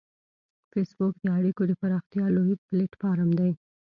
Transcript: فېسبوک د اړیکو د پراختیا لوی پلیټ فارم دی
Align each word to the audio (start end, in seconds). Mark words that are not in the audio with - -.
فېسبوک 0.71 1.15
د 1.21 1.27
اړیکو 1.37 1.63
د 1.67 1.71
پراختیا 1.81 2.25
لوی 2.35 2.55
پلیټ 2.67 2.91
فارم 3.01 3.29
دی 3.39 3.51